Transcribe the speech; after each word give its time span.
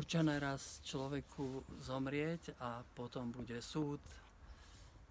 určené 0.00 0.40
raz 0.40 0.80
človeku 0.80 1.76
zomrieť 1.84 2.56
a 2.56 2.80
potom 2.80 3.28
bude 3.28 3.60
súd, 3.60 4.00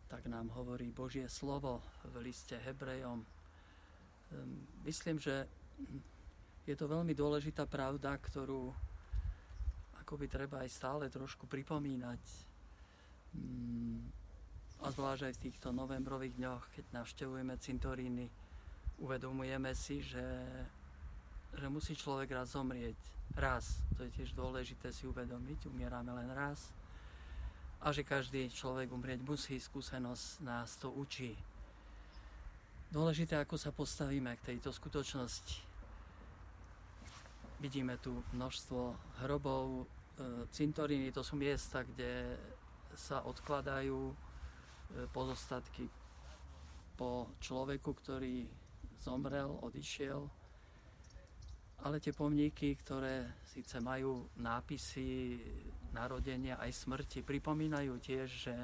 tak 0.10 0.26
nám 0.26 0.49
hovorí 0.58 0.89
Božie 0.89 1.29
slovo 1.29 1.85
v 2.10 2.26
liste 2.26 2.58
Hebrejom. 2.58 3.21
Ehm, 3.21 4.65
myslím, 4.89 5.21
že 5.21 5.46
je 6.65 6.74
to 6.74 6.89
veľmi 6.89 7.13
dôležitá 7.13 7.70
pravda, 7.70 8.17
ktorú 8.17 8.74
akoby 10.02 10.25
treba 10.25 10.65
aj 10.65 10.74
stále 10.74 11.06
trošku 11.06 11.46
pripomínať. 11.46 12.21
Mm, 13.37 14.10
a 14.81 14.90
zvlášť 14.90 15.21
aj 15.29 15.33
v 15.37 15.44
týchto 15.46 15.69
novembrových 15.69 16.34
dňoch, 16.34 16.63
keď 16.73 16.85
navštevujeme 16.98 17.53
cintoríny, 17.62 18.26
uvedomujeme 19.05 19.70
si, 19.77 20.02
že 20.02 20.26
že 21.55 21.67
musí 21.70 21.94
človek 21.98 22.30
raz 22.35 22.53
zomrieť. 22.53 22.98
Raz. 23.38 23.81
To 23.98 24.05
je 24.05 24.12
tiež 24.13 24.34
dôležité 24.34 24.90
si 24.94 25.05
uvedomiť. 25.05 25.70
Umierame 25.70 26.13
len 26.13 26.30
raz. 26.34 26.73
A 27.80 27.95
že 27.95 28.03
každý 28.03 28.52
človek 28.52 28.91
umrieť 28.91 29.23
musí, 29.23 29.55
skúsenosť 29.55 30.43
nás 30.43 30.76
to 30.76 30.91
učí. 30.91 31.31
Dôležité, 32.90 33.38
ako 33.40 33.55
sa 33.55 33.71
postavíme 33.71 34.34
k 34.41 34.54
tejto 34.54 34.73
skutočnosti. 34.73 35.62
Vidíme 37.62 38.02
tu 38.02 38.20
množstvo 38.34 38.81
hrobov, 39.23 39.84
e, 39.84 40.48
cintoríny, 40.49 41.13
to 41.13 41.21
sú 41.21 41.38
miesta, 41.38 41.85
kde 41.85 42.35
sa 42.98 43.21
odkladajú 43.23 44.09
e, 44.09 44.16
pozostatky 45.13 45.85
po 46.98 47.31
človeku, 47.40 47.93
ktorý 47.93 48.49
zomrel, 48.99 49.55
odišiel 49.63 50.38
ale 51.83 52.03
tie 52.03 52.11
pomníky, 52.11 52.75
ktoré 52.75 53.40
síce 53.48 53.79
majú 53.79 54.27
nápisy 54.35 55.40
narodenia 55.95 56.59
aj 56.59 56.76
smrti, 56.76 57.23
pripomínajú 57.23 57.93
tiež, 58.04 58.27
že, 58.27 58.57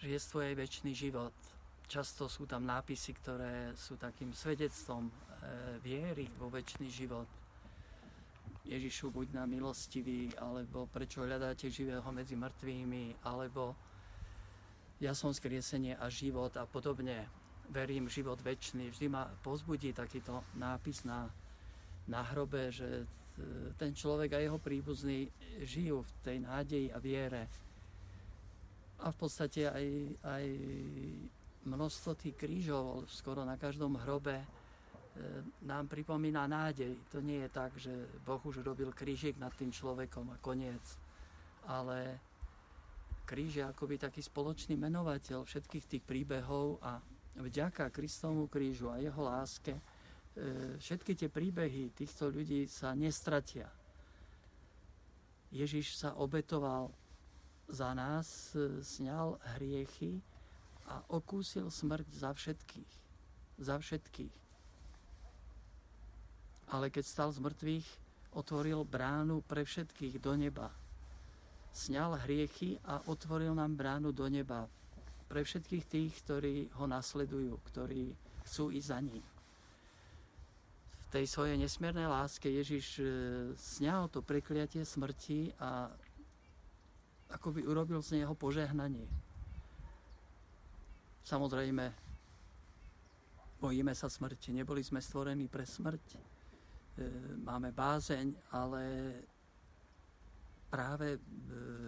že 0.00 0.06
je 0.16 0.18
tvoj 0.18 0.56
väčší 0.56 0.92
život. 0.96 1.34
Často 1.88 2.28
sú 2.28 2.44
tam 2.44 2.68
nápisy, 2.68 3.16
ktoré 3.16 3.72
sú 3.72 3.96
takým 3.96 4.32
svedectvom 4.32 5.08
e, 5.08 5.12
viery 5.80 6.28
vo 6.36 6.52
väčší 6.52 6.88
život. 6.88 7.28
Ježišu, 8.68 9.08
buď 9.08 9.32
nám 9.32 9.48
milostivý, 9.48 10.28
alebo 10.36 10.84
prečo 10.92 11.24
hľadáte 11.24 11.72
živého 11.72 12.04
medzi 12.12 12.36
mŕtvými, 12.36 13.24
alebo 13.24 13.72
ja 15.00 15.16
som 15.16 15.32
skriesenie 15.32 15.96
a 15.96 16.12
život 16.12 16.52
a 16.60 16.68
podobne. 16.68 17.24
Verím 17.72 18.12
život 18.12 18.40
väčší. 18.44 18.92
Vždy 18.92 19.06
ma 19.08 19.24
pozbudí 19.40 19.96
takýto 19.96 20.44
nápis 20.60 21.08
na 21.08 21.32
na 22.08 22.24
hrobe, 22.24 22.72
že 22.72 23.04
ten 23.78 23.94
človek 23.94 24.34
a 24.34 24.42
jeho 24.42 24.58
príbuzní 24.58 25.30
žijú 25.62 26.02
v 26.02 26.12
tej 26.22 26.36
nádeji 26.42 26.86
a 26.90 26.98
viere. 26.98 27.46
A 28.98 29.14
v 29.14 29.16
podstate 29.16 29.70
aj, 29.70 29.86
aj 30.26 30.44
množstvo 31.62 32.18
tých 32.18 32.34
krížov 32.34 33.06
skoro 33.06 33.46
na 33.46 33.54
každom 33.54 33.94
hrobe 34.02 34.42
e, 34.42 34.46
nám 35.62 35.86
pripomína 35.86 36.50
nádej. 36.50 36.98
To 37.14 37.22
nie 37.22 37.46
je 37.46 37.50
tak, 37.54 37.70
že 37.78 37.94
Boh 38.26 38.42
už 38.42 38.66
robil 38.66 38.90
krížik 38.90 39.38
nad 39.38 39.54
tým 39.54 39.70
človekom 39.70 40.34
a 40.34 40.40
koniec. 40.42 40.82
Ale 41.70 42.18
kríž 43.22 43.62
je 43.62 43.64
akoby 43.64 44.02
taký 44.02 44.18
spoločný 44.18 44.74
menovateľ 44.74 45.46
všetkých 45.46 45.84
tých 45.86 46.02
príbehov 46.02 46.82
a 46.82 46.98
vďaka 47.38 47.94
Kristovmu 47.94 48.50
krížu 48.50 48.90
a 48.90 48.98
jeho 48.98 49.22
láske 49.22 49.78
E, 49.78 49.97
všetky 50.78 51.12
tie 51.18 51.28
príbehy 51.28 51.90
týchto 51.90 52.30
ľudí 52.30 52.70
sa 52.70 52.94
nestratia. 52.94 53.66
Ježiš 55.50 55.98
sa 55.98 56.14
obetoval 56.14 56.92
za 57.68 57.92
nás, 57.96 58.52
e, 58.52 58.84
sňal 58.84 59.40
hriechy 59.56 60.20
a 60.88 61.00
okúsil 61.08 61.72
smrť 61.72 62.08
za 62.12 62.30
všetkých. 62.32 62.92
Za 63.58 63.76
všetkých. 63.80 64.34
Ale 66.68 66.92
keď 66.92 67.04
stal 67.04 67.32
z 67.32 67.40
mŕtvych, 67.40 67.88
otvoril 68.36 68.84
bránu 68.84 69.40
pre 69.40 69.64
všetkých 69.64 70.20
do 70.20 70.36
neba. 70.36 70.68
Sňal 71.72 72.20
hriechy 72.28 72.76
a 72.84 73.00
otvoril 73.08 73.56
nám 73.56 73.72
bránu 73.72 74.12
do 74.12 74.28
neba 74.28 74.68
pre 75.28 75.44
všetkých 75.44 75.84
tých, 75.88 76.12
ktorí 76.24 76.68
ho 76.76 76.84
nasledujú, 76.84 77.56
ktorí 77.72 78.12
chcú 78.44 78.68
ísť 78.72 78.88
za 78.88 79.00
ním 79.00 79.37
tej 81.08 81.24
svojej 81.24 81.56
nesmiernej 81.56 82.04
láske 82.04 82.52
Ježiš 82.52 82.86
e, 83.00 83.04
sňal 83.56 84.12
to 84.12 84.20
prekliatie 84.20 84.84
smrti 84.84 85.56
a 85.56 85.88
akoby 87.32 87.64
urobil 87.64 88.04
z 88.04 88.20
neho 88.20 88.36
požehnanie. 88.36 89.08
Samozrejme, 91.24 91.92
bojíme 93.60 93.92
sa 93.92 94.08
smrti, 94.08 94.52
neboli 94.52 94.80
sme 94.80 95.00
stvorení 95.00 95.48
pre 95.48 95.64
smrť, 95.64 96.04
e, 96.12 96.20
máme 97.40 97.72
bázeň, 97.72 98.52
ale 98.52 98.84
práve 100.68 101.16
e, 101.16 101.20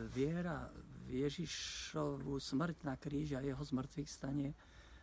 viera 0.09 0.69
v 1.09 1.29
Ježišovú 1.29 2.41
smrť 2.41 2.89
na 2.89 2.97
kríži 2.97 3.37
a 3.37 3.45
jeho 3.45 3.61
zmrtvých 3.61 4.09
stane 4.09 4.57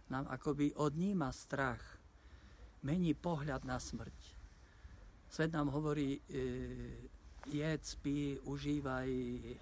nám 0.09 0.25
akoby 0.29 0.73
odníma 0.73 1.29
strach 1.29 1.96
mení 2.83 3.13
pohľad 3.13 3.65
na 3.65 3.79
smrť. 3.81 4.37
Svet 5.27 5.51
nám 5.51 5.69
hovorí, 5.73 6.17
e, 6.17 6.41
jedz, 7.51 7.95
pí, 7.99 8.39
užívaj, 8.47 9.09
e, 9.11 9.55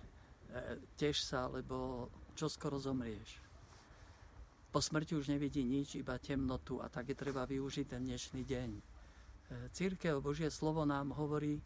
teš 0.95 1.25
sa, 1.25 1.47
lebo 1.49 2.07
čo 2.35 2.51
skoro 2.51 2.77
zomrieš. 2.77 3.41
Po 4.69 4.83
smrti 4.83 5.15
už 5.15 5.31
nevidí 5.31 5.63
nič, 5.63 5.95
iba 5.95 6.19
temnotu 6.19 6.83
a 6.83 6.91
tak 6.91 7.09
je 7.09 7.15
treba 7.15 7.47
využiť 7.47 7.85
ten 7.87 8.03
dnešný 8.03 8.43
deň. 8.43 8.69
E, 8.75 8.81
církev, 9.71 10.19
Božie 10.19 10.51
slovo 10.51 10.83
nám 10.85 11.15
hovorí, 11.15 11.57
e, 11.57 11.63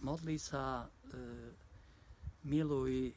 modli 0.00 0.38
sa, 0.40 0.86
e, 0.86 1.16
miluj, 2.46 3.10
e, 3.10 3.14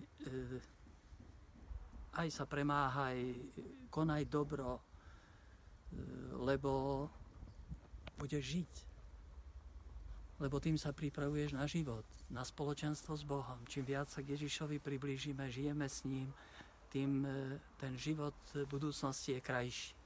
aj 2.14 2.28
sa 2.30 2.46
premáhaj, 2.46 3.18
konaj 3.90 4.26
dobro, 4.28 4.93
lebo 6.44 7.06
budeš 8.18 8.60
žiť. 8.60 8.72
Lebo 10.42 10.60
tým 10.60 10.76
sa 10.76 10.92
pripravuješ 10.92 11.56
na 11.56 11.64
život, 11.70 12.04
na 12.28 12.44
spoločenstvo 12.44 13.16
s 13.16 13.24
Bohom. 13.24 13.60
Čím 13.70 13.88
viac 13.88 14.12
sa 14.12 14.20
k 14.20 14.36
Ježišovi 14.36 14.82
priblížime, 14.82 15.48
žijeme 15.48 15.88
s 15.88 16.04
ním, 16.04 16.28
tým 16.94 17.26
e, 17.26 17.58
ten 17.82 17.98
život 17.98 18.36
v 18.54 18.70
budúcnosti 18.70 19.38
je 19.38 19.42
krajší. 19.42 19.98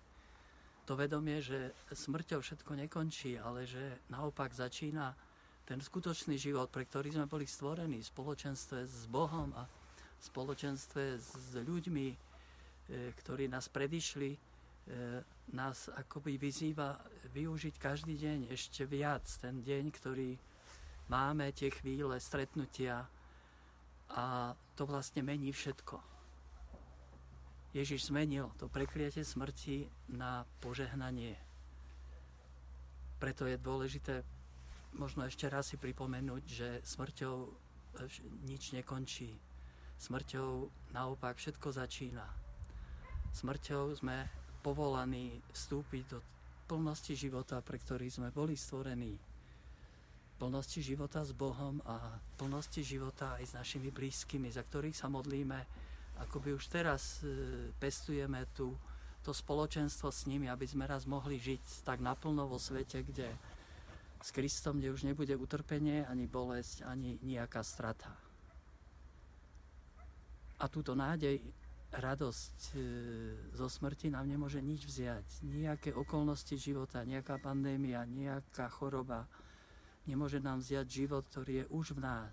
To 0.88 0.96
vedomie, 0.96 1.44
že 1.44 1.75
smrťou 1.92 2.40
všetko 2.40 2.80
nekončí, 2.88 3.36
ale 3.36 3.68
že 3.68 4.00
naopak 4.08 4.56
začína 4.56 5.12
ten 5.68 5.84
skutočný 5.84 6.40
život, 6.40 6.72
pre 6.72 6.88
ktorý 6.88 7.12
sme 7.12 7.28
boli 7.28 7.44
stvorení, 7.44 8.00
v 8.00 8.08
spoločenstve 8.08 8.88
s 8.88 9.04
Bohom 9.12 9.52
a 9.52 9.68
v 9.68 10.24
spoločenstve 10.24 11.04
s 11.19 11.59
ľuďmi, 11.59 12.08
e, 12.08 12.16
ktorí 13.19 13.52
nás 13.52 13.68
predišli, 13.68 14.40
nás 15.52 15.88
akoby 15.92 16.40
vyzýva 16.40 17.00
využiť 17.31 17.75
každý 17.80 18.16
deň 18.16 18.40
ešte 18.52 18.88
viac 18.88 19.24
ten 19.40 19.59
deň, 19.64 19.84
ktorý 19.92 20.36
máme, 21.12 21.52
tie 21.52 21.72
chvíle 21.72 22.20
stretnutia 22.20 23.08
a 24.12 24.56
to 24.75 24.84
vlastne 24.88 25.24
mení 25.24 25.52
všetko. 25.52 26.00
Ježiš 27.75 28.09
zmenil 28.09 28.52
to 28.56 28.72
prekliatie 28.72 29.28
smrti 29.28 29.88
na 30.08 30.48
požehnanie. 30.64 31.36
Preto 33.19 33.44
je 33.44 33.60
dôležité 33.60 34.24
možno 34.95 35.28
ešte 35.28 35.45
raz 35.51 35.69
si 35.69 35.78
pripomenúť, 35.78 36.44
že 36.48 36.69
smrťou 36.81 37.36
e, 37.44 37.50
nič 38.50 38.74
nekončí. 38.74 39.36
Smrťou 39.98 40.69
naopak 40.94 41.38
všetko 41.38 41.68
začína. 41.74 42.25
Smrťou 43.33 43.94
sme 43.98 44.25
povolaní 44.68 45.31
vstúpiť 45.56 46.04
do 46.12 46.19
plnosti 46.68 47.16
života, 47.16 47.64
pre 47.64 47.80
ktorý 47.80 48.12
sme 48.12 48.36
boli 48.36 48.60
stvorení. 48.60 49.16
Plnosti 50.36 50.84
života 50.84 51.24
s 51.24 51.31
Bohom 51.31 51.80
a 51.88 52.19
plnosti 52.36 52.84
života 52.84 53.40
aj 53.40 53.44
s 53.48 53.56
našimi 53.56 53.96
blízkymi, 53.96 54.52
za 54.52 54.68
ktorých 54.68 55.00
sa 55.00 55.08
modlíme, 55.08 55.56
ako 56.19 56.44
by 56.44 56.50
už 56.52 56.68
teraz 56.68 57.24
e, 57.24 57.72
pestujeme 57.80 58.44
tu 58.52 58.75
to 59.24 59.31
spoločenstvo 59.31 60.12
s 60.12 60.28
nimi, 60.28 60.52
aby 60.52 60.68
sme 60.68 60.84
raz 60.84 61.08
mohli 61.08 61.40
žiť 61.40 61.88
tak 61.88 62.04
naplno 62.04 62.52
vo 62.52 62.60
svete, 62.60 63.08
kde 63.08 63.31
s 64.19 64.36
Kristom, 64.36 64.84
kde 64.84 64.92
už 64.92 65.08
nebude 65.08 65.31
utrpenie, 65.40 66.04
ani 66.04 66.28
bolesť, 66.28 66.84
ani 66.84 67.16
nejaká 67.24 67.64
strata. 67.64 68.12
A 70.60 70.66
túto 70.68 70.92
nádej 70.92 71.40
radosť 71.97 72.57
e, 72.73 72.79
zo 73.57 73.67
smrti 73.67 74.13
nám 74.13 74.29
nemôže 74.29 74.61
nič 74.61 74.85
vziať. 74.85 75.41
Nejaké 75.44 75.89
okolnosti 75.97 76.53
života, 76.55 77.01
nejaká 77.01 77.41
pandémia, 77.41 78.05
nejaká 78.05 78.69
choroba, 78.69 79.25
Nemôže 80.07 80.39
nám 80.39 80.63
vziať 80.63 80.88
život, 80.88 81.27
ktorý 81.27 81.53
je 81.61 81.65
už 81.67 81.99
v 81.99 82.07
nás, 82.07 82.31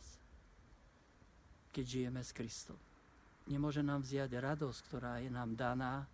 keď 1.74 1.84
žijeme 1.84 2.22
s 2.22 2.30
Kristom. 2.30 2.78
Nemôže 3.50 3.82
nám 3.82 4.06
vziať 4.06 4.30
radosť, 4.30 4.80
ktorá 4.88 5.18
je 5.18 5.28
nám 5.28 5.58
daná 5.58 6.06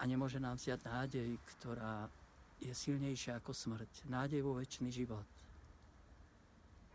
a 0.00 0.02
nemôže 0.08 0.40
nám 0.40 0.56
vziať 0.56 0.80
nádej, 0.80 1.30
ktorá 1.54 2.08
je 2.56 2.72
silnejšia 2.72 3.36
ako 3.36 3.52
smrť. 3.52 4.08
Nádej 4.08 4.40
vo 4.40 4.56
väčší 4.56 4.88
život. 4.88 5.28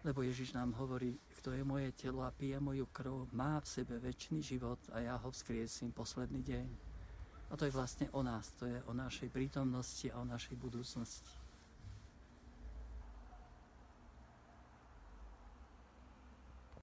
Lebo 0.04 0.24
Ježiš 0.24 0.56
nám 0.56 0.74
hovorí, 0.80 1.20
kto 1.40 1.52
je 1.52 1.64
moje 1.64 1.92
telo 1.92 2.24
a 2.24 2.32
pije 2.32 2.60
moju 2.60 2.86
krv, 2.92 3.28
má 3.32 3.60
v 3.60 3.68
sebe 3.68 4.00
väčší 4.00 4.42
život 4.42 4.80
a 4.92 5.00
ja 5.00 5.16
ho 5.20 5.32
vzkriesím 5.32 5.92
posledný 5.92 6.44
deň. 6.44 6.68
A 7.50 7.58
to 7.58 7.66
je 7.66 7.76
vlastne 7.76 8.08
o 8.12 8.24
nás, 8.24 8.52
to 8.56 8.68
je 8.68 8.80
o 8.88 8.94
našej 8.94 9.28
prítomnosti 9.34 10.08
a 10.12 10.22
o 10.22 10.26
našej 10.28 10.56
budúcnosti. 10.56 11.39